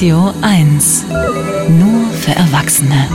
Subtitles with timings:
[0.00, 1.04] Radio 1.
[1.68, 3.06] Nur für Erwachsene.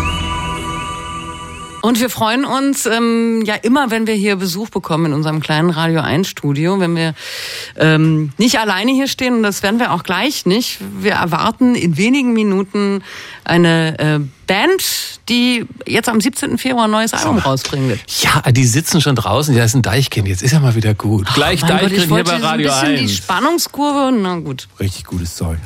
[1.81, 5.71] Und wir freuen uns ähm, ja immer, wenn wir hier Besuch bekommen in unserem kleinen
[5.71, 7.15] Radio 1 Studio, wenn wir
[7.75, 10.77] ähm, nicht alleine hier stehen und das werden wir auch gleich nicht.
[10.99, 13.01] Wir erwarten in wenigen Minuten
[13.45, 14.83] eine äh, Band,
[15.27, 16.59] die jetzt am 17.
[16.59, 18.01] Februar ein neues Album rausbringen wird.
[18.21, 21.33] Ja, die sitzen schon draußen, da ist ein Deichkind, jetzt ist ja mal wieder gut.
[21.33, 23.15] Gleich Gott, Deichkind ich hier bei so ein Radio bisschen die 1.
[23.15, 24.67] Spannungskurve, na gut.
[24.79, 25.57] Richtig gutes Zeug.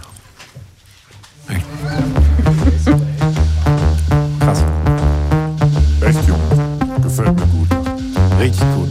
[8.59, 8.87] Wow,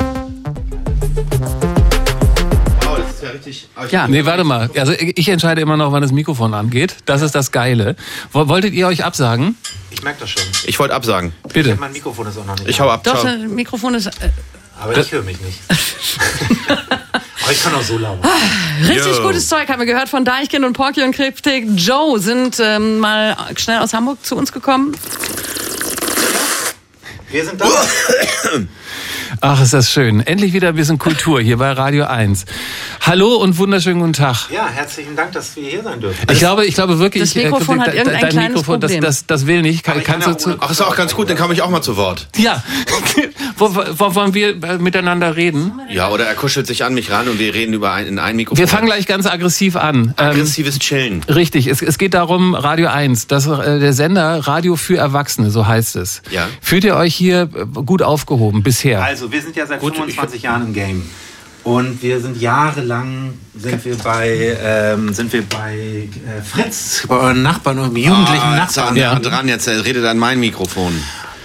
[2.99, 3.69] das ist ja richtig.
[3.75, 4.09] aber ich- Ja.
[4.09, 4.71] Nee, warte mal.
[4.77, 6.97] Also ich entscheide immer noch, wann das Mikrofon angeht.
[7.05, 7.97] Das ist das Geile.
[8.33, 9.57] Wo- Wolltet ihr euch absagen?
[9.91, 10.43] Ich merke das schon.
[10.67, 11.33] Ich wollte absagen.
[11.53, 11.77] Bitte.
[11.79, 12.69] Mein Mikrofon ist auch noch nicht.
[12.69, 13.05] Ich hau ab.
[13.05, 13.25] Doch, Ciao.
[13.37, 14.11] das Mikrofon ist äh,
[14.81, 15.59] Aber ich höre mich nicht.
[17.43, 18.19] Aber ich kann auch so laut.
[18.87, 19.23] Richtig Yo.
[19.23, 21.65] gutes Zeug, haben wir gehört von Deichkind und Porky und Kryptik.
[21.77, 24.95] Joe sind ähm, mal schnell aus Hamburg zu uns gekommen.
[27.31, 27.67] Wir sind da.
[29.41, 30.21] Ach, ist das schön.
[30.21, 32.45] Endlich wieder ein bisschen Kultur hier bei Radio 1.
[33.03, 34.51] Hallo und wunderschönen guten Tag.
[34.51, 36.27] Ja, herzlichen Dank, dass wir hier sein dürfen.
[36.31, 39.03] Ich glaube, ich glaube wirklich, Das Mikrofon äh, hat irgendein dein kleines Mikrofon, das, Problem.
[39.05, 39.85] das, das will nicht.
[39.85, 41.71] Kann, ich kann kannst du zu, Ach, ist auch ganz gut, dann komme ich auch
[41.71, 42.29] mal zu Wort.
[42.37, 42.63] ja,
[43.57, 45.73] wo, wo wollen wir äh, miteinander reden?
[45.91, 48.37] Ja, oder er kuschelt sich an mich ran und wir reden über ein, in ein
[48.37, 48.59] Mikrofon.
[48.59, 50.15] Wir fangen gleich ganz aggressiv an.
[50.19, 51.23] Ähm, Aggressives Chillen.
[51.25, 55.67] Richtig, es, es geht darum, Radio 1, das, äh, der Sender Radio für Erwachsene, so
[55.67, 56.23] heißt es.
[56.31, 56.47] Ja.
[56.61, 59.03] Fühlt ihr euch hier äh, gut aufgehoben bisher?
[59.03, 61.11] Also, wir sind ja seit Gut, 25 Jahren im Game.
[61.65, 67.43] Und wir sind jahrelang sind wir bei ähm, sind wir bei äh, Fritz, bei euren
[67.43, 68.95] Nachbarn, euren jugendlichen Ah, Nachbarn.
[68.95, 70.93] dran, dran, jetzt er redet an mein Mikrofon.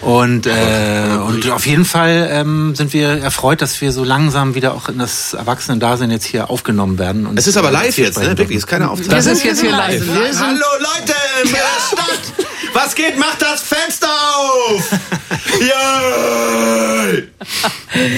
[0.02, 4.74] Und, äh, und auf jeden Fall ähm, sind wir erfreut, dass wir so langsam wieder
[4.74, 7.26] auch in das Erwachsenen-Dasein jetzt hier aufgenommen werden.
[7.26, 8.38] Und Es ist aber äh, live jetzt, ne?
[8.38, 9.16] Wirklich, ist keine Aufzeichnung.
[9.16, 10.04] Das ist jetzt hier live.
[10.42, 11.14] Hallo Leute
[11.46, 12.48] in der Stadt!
[12.74, 13.18] Was geht?
[13.18, 14.90] Macht das Fenster auf!
[15.60, 17.24] Yay!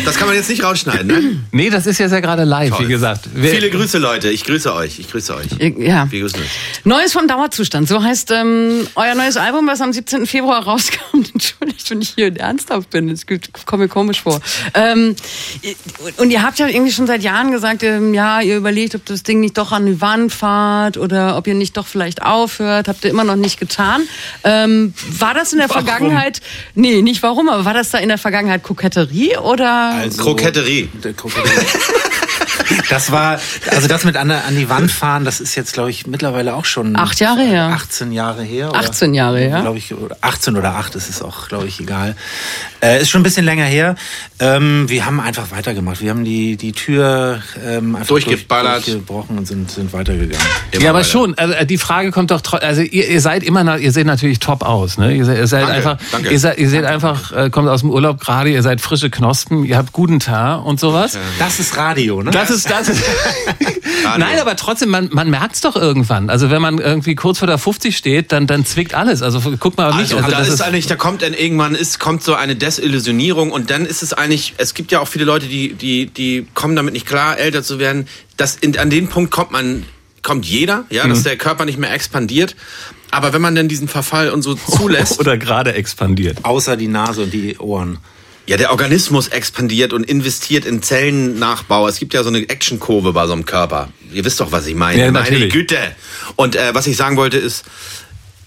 [0.05, 1.37] Das kann man jetzt nicht rausschneiden, ne?
[1.51, 2.85] Nee, das ist ja sehr gerade live, Toll.
[2.87, 3.27] wie gesagt.
[3.33, 4.29] Wir- Viele Grüße, Leute.
[4.29, 4.99] Ich grüße euch.
[4.99, 5.47] Ich grüße euch.
[5.77, 6.09] Ja.
[6.09, 6.49] Wir grüßen euch.
[6.85, 7.87] Neues vom Dauerzustand.
[7.89, 10.25] So heißt ähm, euer neues Album, was am 17.
[10.27, 11.33] Februar rauskommt.
[11.33, 13.09] Entschuldigt, wenn ich hier ernsthaft bin.
[13.09, 13.25] Es
[13.65, 14.39] kommt mir komisch vor.
[14.75, 15.15] Ähm,
[16.17, 19.23] und ihr habt ja irgendwie schon seit Jahren gesagt, ähm, ja, ihr überlegt, ob das
[19.23, 22.87] Ding nicht doch an die Wand fahrt oder ob ihr nicht doch vielleicht aufhört.
[22.87, 24.03] Habt ihr immer noch nicht getan.
[24.45, 25.85] Ähm, war das in der Warum?
[25.85, 26.39] Vergangenheit?
[26.75, 29.91] Nee, nicht warum, aber war das da in der Vergangenheit Koketterie oder?
[29.95, 30.89] Also- Kroketterie.
[31.17, 31.51] Krokodil.
[32.89, 33.39] Das war,
[33.71, 36.65] also das mit an, an die Wand fahren, das ist jetzt, glaube ich, mittlerweile auch
[36.65, 37.71] schon Acht Jahre her.
[37.73, 38.69] 18 Jahre her.
[38.69, 39.61] Oder, 18 Jahre her.
[39.61, 42.15] Glaube ich, oder 18 oder 8 ist es auch, glaube ich, egal.
[42.81, 43.95] Äh, ist schon ein bisschen länger her.
[44.39, 46.01] Ähm, wir haben einfach weitergemacht.
[46.01, 48.75] Wir haben die, die Tür ähm, einfach Durchgeballert.
[48.77, 50.45] Durch, durchgebrochen und sind, sind weitergegangen.
[50.71, 51.09] Immer ja, aber weiter.
[51.09, 51.37] schon.
[51.37, 52.41] Also äh, die Frage kommt doch.
[52.53, 54.97] Also ihr, ihr seid immer, ihr seht natürlich top aus.
[54.97, 55.15] Ne?
[55.15, 56.29] Ihr seid, ihr seid Danke, einfach, danke.
[56.31, 58.49] ihr seid, ihr seid einfach, äh, kommt aus dem Urlaub gerade.
[58.49, 59.63] Ihr seid frische Knospen.
[59.65, 61.17] Ihr habt guten Tar und sowas.
[61.39, 62.31] Das ist Radio, ne?
[62.31, 62.89] Das ist das.
[62.89, 63.03] Ist
[64.05, 64.25] Radio.
[64.25, 66.29] Nein, aber trotzdem, man, man merkt's doch irgendwann.
[66.29, 69.21] Also wenn man irgendwie kurz vor der 50 steht, dann, dann zwickt alles.
[69.21, 70.13] Also guck mal mich.
[70.15, 73.69] Also, da das ist eigentlich, da kommt dann irgendwann ist, kommt so eine Desillusionierung und
[73.69, 76.93] dann ist es eigentlich, es gibt ja auch viele Leute, die, die, die kommen damit
[76.93, 78.07] nicht klar, älter zu werden.
[78.37, 79.83] Das, in, an den Punkt kommt man,
[80.21, 81.09] kommt jeder, ja, Mhm.
[81.09, 82.55] dass der Körper nicht mehr expandiert.
[83.11, 86.43] Aber wenn man dann diesen Verfall und so zulässt, oder gerade expandiert.
[86.43, 87.97] Außer die Nase und die Ohren.
[88.47, 91.87] Ja, der Organismus expandiert und investiert in Zellennachbau.
[91.87, 93.89] Es gibt ja so eine Actionkurve bei so einem Körper.
[94.13, 95.01] Ihr wisst doch, was ich meine.
[95.05, 95.47] Ja, meine.
[95.47, 95.77] Güte.
[96.35, 97.65] Und äh, was ich sagen wollte ist,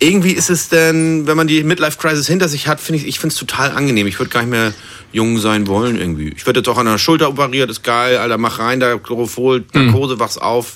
[0.01, 3.19] irgendwie ist es denn, wenn man die Midlife Crisis hinter sich hat, finde ich, ich
[3.19, 4.07] finde es total angenehm.
[4.07, 4.73] Ich würde gar nicht mehr
[5.13, 6.33] jung sein wollen irgendwie.
[6.37, 9.65] Ich werde jetzt auch an der Schulter operiert, ist geil, Alter, mach rein, da Chlorophol,
[9.73, 9.87] Hm.
[9.87, 10.75] Narkose, wachs auf,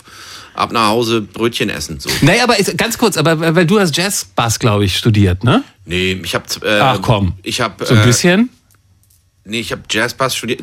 [0.54, 2.00] ab nach Hause, Brötchen essen.
[2.00, 2.10] So.
[2.22, 5.62] Naja, aber ist, ganz kurz, aber weil du hast Jazzbass, glaube ich, studiert, ne?
[5.84, 7.34] Nee, ich habe äh, Ach komm.
[7.44, 8.50] Ich habe So ein bisschen.
[9.44, 10.62] Nee, ich habe Jazzbass studiert.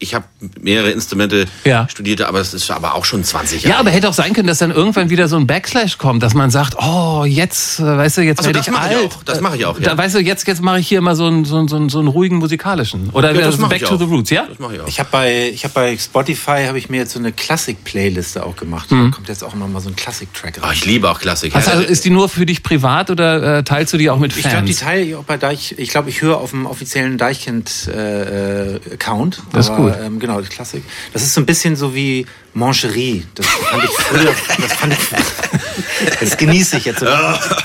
[0.00, 0.24] Ich habe
[0.60, 1.88] mehrere Instrumente Ja.
[1.88, 3.80] studiert, aber es ist aber auch schon 20 Ja, Jahre.
[3.80, 6.50] aber hätte auch sein können, dass dann irgendwann wieder so ein Backslash kommt, dass man
[6.50, 9.06] sagt, oh, jetzt, äh, weißt du, jetzt Also werde das ich mache ich alt.
[9.14, 9.98] auch, das mache ich auch, Da, ja.
[9.98, 12.00] weißt du, jetzt, jetzt mache ich hier immer so einen, so einen, so einen, so
[12.00, 13.10] einen ruhigen musikalischen.
[13.12, 14.44] Oder Ja, das äh, Back to the Roots, ja?
[14.48, 14.88] Das mache ich auch.
[14.88, 18.56] Ich habe bei, ich hab bei Spotify habe ich mir jetzt so eine Klassik-Playliste auch
[18.56, 18.86] gemacht.
[18.90, 20.74] Da kommt jetzt auch immer mal so ein Klassik-Track Ah, rein.
[20.74, 21.54] ich liebe auch Klassik.
[21.54, 24.18] Also, Ja, also ist die nur für dich privat oder äh, teilst du die auch
[24.18, 24.80] mit Ich glaube, die Fans?
[24.84, 25.74] teile ich auch bei Deich.
[25.78, 29.42] Ich glaube, ich höre auf dem offiziellen Deichkind-Account.
[29.52, 29.93] Das ist gut.
[30.00, 30.84] Ähm, genau, die Klassik.
[31.12, 33.24] Das ist so ein bisschen so wie Mancherie.
[33.34, 34.34] Das fand ich früher.
[34.62, 37.00] das fand ich, Das genieße ich jetzt.
[37.00, 37.06] So.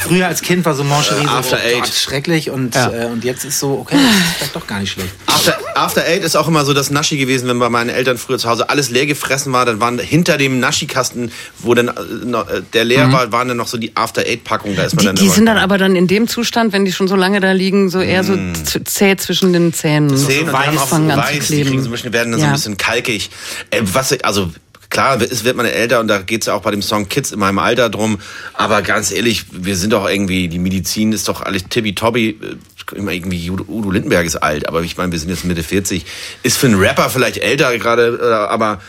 [0.02, 1.84] Früher als Kind war so Mancherie so After oh Eight.
[1.84, 2.92] Gott, schrecklich und, Ja.
[2.92, 5.10] äh, und jetzt ist so, okay, das ist vielleicht doch gar nicht schlecht.
[5.28, 8.40] After, After Eight ist auch immer so das Naschi gewesen, wenn bei meinen Eltern früher
[8.40, 12.62] zu Hause alles leer gefressen war, dann waren hinter dem Naschi-Kasten, wo dann äh, äh,
[12.74, 14.76] der leer war, waren dann noch so die After Eight-Packungen.
[14.76, 16.92] Da ist man Die, dann die sind dann aber dann in dem Zustand, wenn die
[16.92, 20.18] schon so lange da liegen, so eher so z- zäh zwischen den Zähnen.
[20.18, 21.70] Zähne dann auch fangen an weiß, zu die kleben.
[21.70, 22.52] kriegen so ein bisschen, werden dann so Ja.
[22.52, 23.30] ein bisschen kalkig.
[23.70, 24.52] Äh, was, also
[24.90, 27.40] klar, es wird man älter und da geht's ja auch bei dem Song Kids in
[27.40, 28.20] meinem Alter drum.
[28.54, 32.30] Aber ganz ehrlich, wir sind doch irgendwie, die Medizin ist doch alles tippitoppi.
[32.30, 32.56] Äh,
[32.96, 36.06] Immer irgendwie Udo Lindenberg ist alt, aber ich meine, wir sind jetzt Mitte 40.
[36.42, 38.82] Ist für einen Rapper vielleicht älter gerade, äh, aber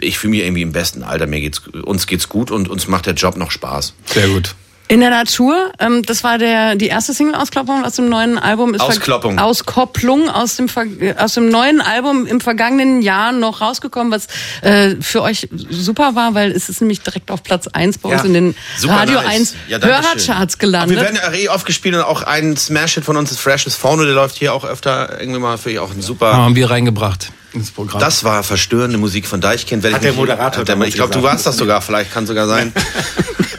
[0.00, 1.28] ich fühle mich irgendwie im besten Alter.
[1.28, 3.94] Mir geht's, uns geht's gut und uns macht der Job noch Spaß.
[4.06, 4.56] Sehr gut.
[4.90, 8.74] In der Natur, ähm, das war der die erste Single-Auskopplung aus dem neuen Album.
[8.74, 9.38] Ist Auskloppung.
[9.38, 10.84] Auskopplung aus dem, Ver
[11.16, 14.26] aus dem neuen Album im vergangenen Jahr noch rausgekommen, was
[14.62, 18.22] äh, für euch super war, weil es ist nämlich direkt auf Platz 1 bei uns
[18.22, 19.26] Ja, in den Radio nice.
[19.28, 19.78] 1 Ja.
[19.78, 21.00] Hörercharts Aber wir gelandet.
[21.00, 24.02] werden ja eh oft gespielt und auch ein Smash-Hit von uns ist Fresh is Fauna,
[24.02, 26.36] der läuft hier auch öfter irgendwie mal für auch ein super.
[26.36, 28.00] Haben wir reingebracht ins Programm.
[28.00, 29.82] Das war verstörende Musik von Deichkind.
[29.82, 31.80] Wenn Hat ich der Moderator hat der, Ich glaube, du warst das sogar.
[31.80, 32.72] Vielleicht kann sogar sein.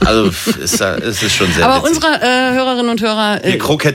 [0.04, 1.98] Also ist, da- ist es schon sehr Aber witzig.
[1.98, 3.52] unsere äh, Hörerinnen und Hörer äh,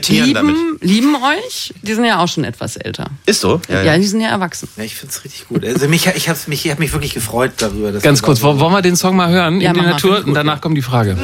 [0.07, 0.55] lieben, damit.
[0.79, 1.73] lieben euch.
[1.81, 3.07] Die sind ja auch schon etwas älter.
[3.25, 3.59] Ist so?
[3.67, 4.69] Ja, die sind ja erwachsen.
[4.77, 5.65] Ja, ich finde es richtig gut.
[5.65, 7.91] Also mich, ich habe mich, ich hab mich wirklich gefreut darüber.
[7.91, 10.23] Dass Ganz kurz, so- wollen wir den Song mal hören Ja, in der Natur?
[10.25, 11.17] Und danach kommt die Frage.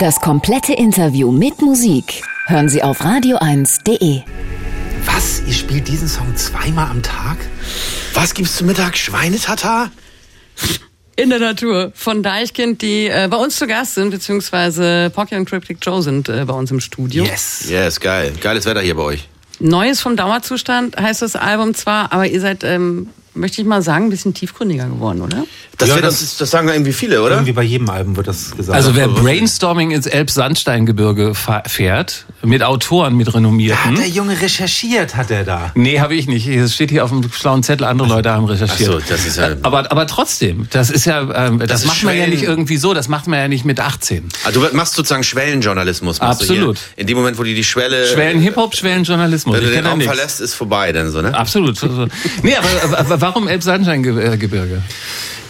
[0.00, 4.22] Das komplette Interview mit Musik hören Sie auf radio1.de.
[5.04, 5.42] Was?
[5.46, 7.36] Ihr spielt diesen Song zweimal am Tag?
[8.14, 8.96] Was gibt's zum Mittag?
[8.96, 9.90] Schweinetatar?
[11.16, 15.44] In der Natur von Deichkind, die äh, bei uns zu Gast sind, beziehungsweise Pocky und
[15.44, 17.24] Cryptic Joe sind äh, bei uns im Studio.
[17.24, 17.66] Yes.
[17.66, 18.32] Ist geil.
[18.40, 19.28] Geiles Wetter hier bei euch.
[19.58, 24.06] Neues vom Dauerzustand heißt das Album zwar, aber ihr seid, ähm, möchte ich mal sagen,
[24.06, 25.44] ein bisschen tiefgründiger geworden, oder?
[25.78, 27.36] Das, Ja, wird das- uns, das sagen irgendwie viele, oder?
[27.36, 28.76] Irgendwie bei jedem Album wird das gesagt.
[28.76, 31.32] Also wer Brainstorming ins Elbsandsteingebirge
[31.66, 33.94] fährt, mit Autoren, mit hat renommierten.
[33.96, 35.70] der Junge recherchiert, hat er da.
[35.74, 36.46] Nee, habe ich nicht.
[36.48, 38.88] Es steht hier auf dem schlauen Zettel, andere Leute haben recherchiert.
[38.90, 42.02] Ach so, das ist ja- aber, aber trotzdem, das ist ja, ähm, das, ist macht
[42.02, 44.28] man ja nicht irgendwie so, das macht man ja nicht mit 18.
[44.44, 46.20] Also du machst sozusagen Schwellenjournalismus.
[46.20, 46.78] machst du Absolut.
[46.78, 46.98] Hier.
[47.02, 48.06] In dem Moment, wo die die Schwelle...
[48.06, 49.54] Schwellen Hip-Hop, Schwellen Journalismus.
[49.56, 51.34] Wenn du Ich den da Raum verlässt, ist vorbei dann so, ne?
[51.36, 51.78] Absolut.
[51.78, 52.06] So, so.
[52.42, 54.82] Nee, aber, aber warum Elbsandsteingebirge?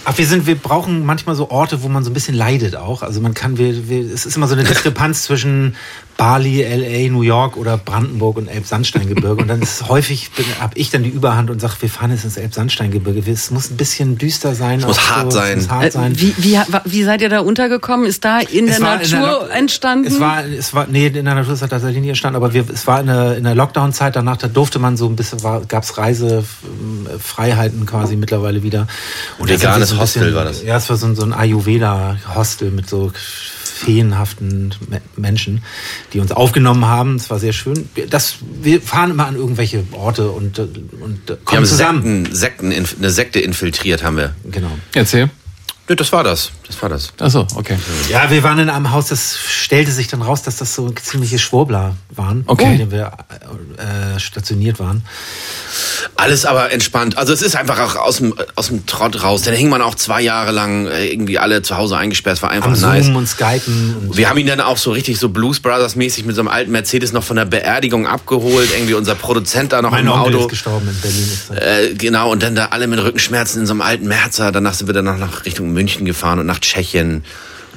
[0.04, 3.02] Ach, wir sind, wir brauchen manchmal so Orte, wo man so ein bisschen leidet auch.
[3.02, 5.76] Also man kann, wir, wir, es ist immer so eine Diskrepanz zwischen
[6.20, 9.40] Bali, LA, New York oder Brandenburg und Elbsandsteingebirge.
[9.40, 10.30] Und dann ist häufig,
[10.60, 13.30] habe ich dann die Überhand und sage, wir fahren jetzt ins Elbsandsteingebirge.
[13.30, 14.80] Es muss ein bisschen düster sein.
[14.80, 15.56] Es muss hart sein.
[15.56, 16.20] Es muss hart Äh, sein.
[16.20, 18.04] wie, wie, wie seid ihr da untergekommen?
[18.04, 20.08] Ist da in der Es in Natur der Lo- entstanden?
[20.08, 22.66] Es war, es war, nee, in der Natur ist das tatsächlich nicht entstanden, aber wir,
[22.70, 25.62] es war in der, in der Lockdown-Zeit, danach, da durfte man so ein bisschen, war,
[25.64, 28.86] gab's Reisefreiheiten quasi mittlerweile wieder.
[29.38, 30.62] Und Veganes so ein Hostel war das.
[30.62, 33.10] Ja, es war so ein, so ein Ayurveda-Hostel mit so
[33.84, 35.62] feenhaften Me- Menschen,
[36.12, 37.16] die uns aufgenommen haben.
[37.16, 37.88] Es war sehr schön.
[38.10, 42.24] Das, wir fahren immer an irgendwelche Orte und, und äh, Wir kommen haben zusammen.
[42.34, 44.34] Sekten, Sekten, eine Sekte infiltriert haben wir.
[44.44, 44.70] Genau.
[44.94, 45.30] Erzähl.
[45.88, 46.52] Nö, das war das.
[46.70, 47.12] Das war das.
[47.18, 47.76] Ach so, okay.
[48.08, 51.38] Ja, wir waren in einem Haus, das stellte sich dann raus, dass das so ziemliche
[51.40, 52.72] Schwurbler waren, Okay.
[52.72, 53.10] in denen wir
[53.76, 55.02] äh, stationiert waren.
[56.16, 57.18] Alles aber entspannt.
[57.18, 59.42] Also es ist einfach auch aus dem, aus dem Trott raus.
[59.42, 62.36] Dann hing man auch zwei Jahre lang äh, irgendwie alle zu Hause eingesperrt.
[62.36, 63.06] Es war einfach Am nice.
[63.06, 63.96] Zoom und Skypen.
[64.08, 66.48] Und Wir haben ihn dann auch so richtig so Blues Brothers mäßig mit so einem
[66.48, 68.70] alten Mercedes noch von der Beerdigung abgeholt.
[68.74, 70.44] Irgendwie unser Produzent da noch mein im Onkel Auto.
[70.44, 71.22] ist gestorben in Berlin.
[71.32, 71.80] Ist er.
[71.90, 74.52] Äh, genau, und dann da alle mit Rückenschmerzen in so einem alten Merzer.
[74.52, 77.24] Danach sind wir dann noch nach Richtung München gefahren und nach Tschechien.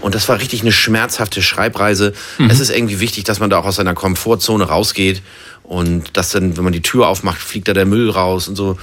[0.01, 2.13] Und das war richtig eine schmerzhafte Schreibreise.
[2.49, 5.21] Es ist irgendwie wichtig, dass man da auch aus seiner Komfortzone rausgeht.
[5.63, 8.77] Und dass dann, wenn man die Tür aufmacht, fliegt da der Müll raus und so.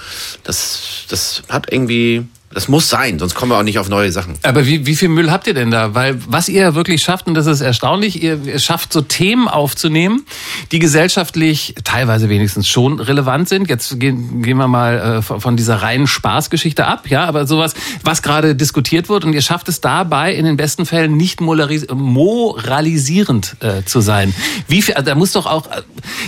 [0.45, 4.35] Das, das hat irgendwie, das muss sein, sonst kommen wir auch nicht auf neue Sachen.
[4.43, 5.95] Aber wie, wie viel Müll habt ihr denn da?
[5.95, 10.27] Weil was ihr wirklich schafft, und das ist erstaunlich, ihr, schafft so Themen aufzunehmen,
[10.73, 13.69] die gesellschaftlich teilweise wenigstens schon relevant sind.
[13.69, 18.21] Jetzt gehen, gehen wir mal äh, von dieser reinen Spaßgeschichte ab, ja, aber sowas, was
[18.23, 23.85] gerade diskutiert wird, und ihr schafft es dabei in den besten Fällen nicht moralisierend äh,
[23.85, 24.35] zu sein.
[24.67, 25.83] Wie viel, also da muss doch auch, äh,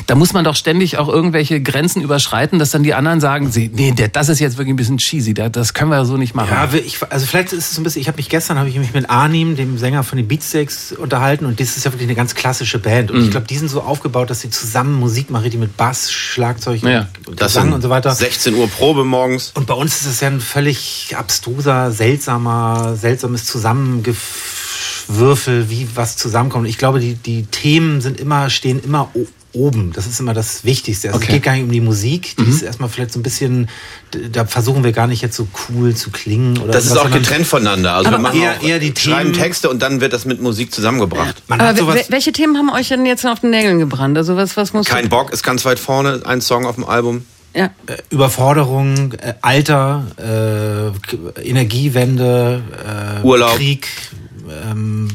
[0.07, 3.95] da muss man doch ständig auch irgendwelche Grenzen überschreiten, dass dann die anderen sagen, nee,
[4.13, 6.51] das ist jetzt wirklich ein bisschen cheesy, da- das können wir so nicht machen.
[6.51, 8.77] Ja, ich, also vielleicht ist es so ein bisschen, ich habe mich gestern, habe ich
[8.77, 12.15] mich mit Arnim, dem Sänger von den Beatsteaks, unterhalten und das ist ja wirklich eine
[12.15, 13.11] ganz klassische Band.
[13.11, 16.13] Und ich glaube, die sind so aufgebaut, dass sie zusammen Musik machen, die mit Bass,
[16.13, 18.13] Schlagzeug Ja, und Das Gesang und so weiter.
[18.13, 19.53] 16 Uhr Probe morgens.
[19.55, 26.69] Und bei uns ist es ja ein völlig abstruser, seltsamer, seltsames Zusammengewürfel, wie was zusammenkommt.
[26.69, 29.11] Ich glaube, die, die Themen sind immer, stehen immer
[29.55, 29.93] oben.
[29.93, 31.09] Das ist immer das Wichtigste.
[31.09, 31.27] Also Okay.
[31.29, 32.35] es geht gar nicht um die Musik.
[32.39, 32.45] Mhm.
[32.45, 33.69] Die ist erstmal vielleicht so ein bisschen,
[34.31, 36.59] da versuchen wir gar nicht jetzt so cool zu klingen.
[36.59, 37.95] Oder Das ist auch getrennt voneinander.
[37.95, 40.25] Also Aber wir machen eher- auch, eher die schreiben Themen- Texte und dann wird das
[40.25, 41.43] mit Musik zusammengebracht.
[41.49, 44.17] Man Aber hat sowas, wel- welche Themen haben euch denn jetzt auf den Nägeln gebrannt?
[44.17, 47.25] Also was, was muss Kein Bock ist ganz weit vorne, ein Song auf dem Album.
[47.55, 47.69] Ja.
[48.09, 50.07] Überforderung, äh, Alter,
[51.37, 52.63] äh, Energiewende,
[53.21, 53.57] äh, Urlaub.
[53.57, 53.89] Krieg,
[54.51, 55.09] ähm,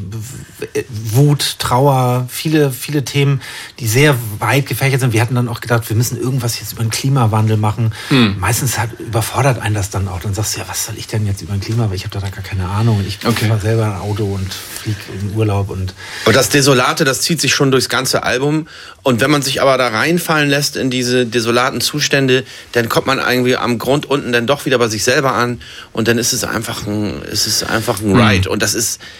[0.89, 3.41] Wut, Trauer, viele, viele Themen,
[3.79, 5.13] die sehr weit gefächert sind.
[5.13, 7.93] Wir hatten dann auch gedacht, wir müssen irgendwas jetzt über den Klimawandel machen.
[8.09, 8.39] Hm.
[8.39, 10.19] Meistens hat, überfordert einen das dann auch.
[10.19, 11.95] Dann sagst du, ja, was soll ich denn jetzt über den Klimawandel?
[11.95, 13.03] Ich habe da gar keine Ahnung.
[13.07, 13.47] Ich Okay.
[13.47, 15.93] fahre selber ein Auto und fliege in Urlaub und
[16.25, 18.67] Und das Desolate, das zieht sich schon durchs ganze Album.
[19.03, 22.43] Und wenn man sich aber da reinfallen lässt in diese desolaten Zustände,
[22.73, 25.61] dann kommt man irgendwie am Grund unten dann doch wieder bei sich selber an.
[25.93, 28.49] Und dann ist es einfach ein, es ist einfach ein Ride.
[28.49, 28.99] Und das ist,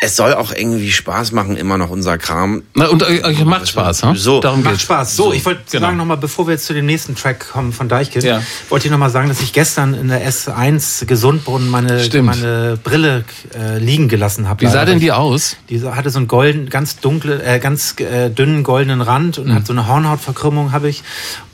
[0.00, 2.62] es soll auch irgendwie Spaß machen, immer noch unser Kram.
[2.74, 4.14] Na, und euch euch macht Spaß, ne?
[4.14, 4.38] So.
[4.40, 4.82] Darum Macht geht's.
[4.84, 5.16] Spaß.
[5.16, 5.86] So, ich wollte genau.
[5.86, 8.40] sagen nochmal, bevor wir jetzt zu dem nächsten Track kommen von Deichkind, Ja.
[8.68, 12.26] wollte ich nochmal sagen, dass ich gestern in der S1 Gesundbrunnen meine, Stimmt.
[12.26, 13.24] meine Brille
[13.58, 14.60] äh, liegen gelassen habe.
[14.60, 15.56] Wie sah denn die aus?
[15.68, 19.44] Die hatte so einen golden, ganz dunkle, äh, ganz äh, dünnen goldenen Rand Mhm.
[19.46, 21.02] und hat so eine Hornhautverkrümmung habe ich.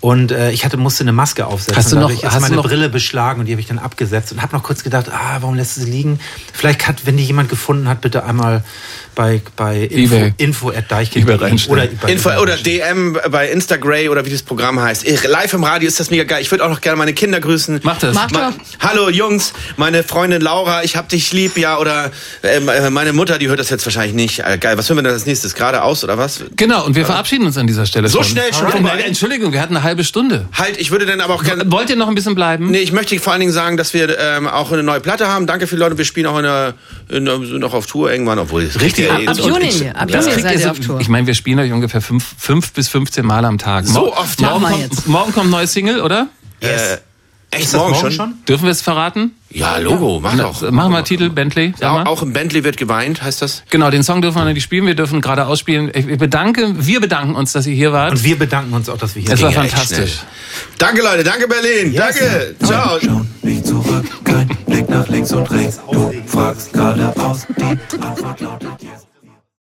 [0.01, 1.77] Und äh, ich hatte musste eine Maske aufsetzen.
[1.77, 4.33] Hast du noch- hast du meine noch- Brille beschlagen und die habe ich dann abgesetzt
[4.33, 6.21] und habe noch kurz gedacht, ah, warum lässt du sie liegen?
[6.53, 12.13] Vielleicht hat, wenn die jemand gefunden hat, bitte einmal bei bei Info, info oder bei
[12.13, 12.57] Info oder.
[12.57, 15.07] DM bei Instagram oder wie das Programm heißt.
[15.07, 16.43] Ich- Live im Radio ist das mega geil.
[16.43, 17.81] Ich würde auch noch gerne meine Kinder grüßen.
[17.85, 18.15] Mach das.
[18.15, 18.57] Mach Ma doch.
[18.81, 22.11] Hallo Jungs, meine Freundin Laura, ich hab dich lieb, ja, oder
[22.43, 24.41] äh, meine Mutter, die hört das jetzt wahrscheinlich nicht.
[24.41, 25.55] Äh, geil, was hören wir denn als nächstes?
[25.55, 26.41] Geradeaus oder was?
[26.57, 28.33] Genau, und wir verabschieden uns an dieser Stelle So schon.
[28.33, 29.03] schnell schon vorbei?
[29.07, 30.47] Entschuldigung, wir hatten eine halbe Stunde.
[30.53, 31.71] Halt, ich würde dann aber auch gerne.
[31.71, 32.71] Wollt ihr noch ein bisschen bleiben?
[32.71, 35.47] Nee, ich möchte vor allen Dingen sagen, dass wir ähm, auch eine neue Platte haben.
[35.47, 35.97] Danke für die Leute.
[35.99, 36.75] Wir spielen auch in der,
[37.09, 39.07] in sind noch auf Tour irgendwann, obwohl es Richtig.
[39.07, 41.01] Ja, eh Ab so- Juni, ab Juni seid ihr auf Tour.
[41.01, 43.87] ich meine, wir spielen euch ungefähr fünf, fünf bis 15 Mal am Tag.
[43.87, 44.41] So oft?
[44.41, 46.29] Morgen mal kommt, morgen kommt ein neues Single, oder?
[46.61, 46.69] Äh,
[47.65, 48.35] echt das morgen, schon?
[48.49, 49.33] Dürfen wir es verraten?
[49.51, 50.71] Ja, Logo, mach Na, doch.
[50.71, 51.75] Mach mal Titel, Bentley.
[51.79, 53.63] Sag Ja, auch im Bentley wird geweint, heißt das?
[53.71, 55.91] Genau, den Song dürfen wir nicht spielen, wir dürfen gerade ausspielen.
[55.95, 58.13] Ich bedanke, wir bedanken uns, dass ihr hier wart.
[58.13, 60.21] Und wir bedanken uns auch, dass wir hier Es war ja fantastisch.
[60.79, 62.57] Danke Leute, danke Berlin, danke.
[62.65, 62.99] Ciao.
[63.01, 65.81] Schauen nicht zurück, kein Blick nach links und rechts.
[65.91, 69.04] Du fragst geradeaus, die Antwort lautet yes.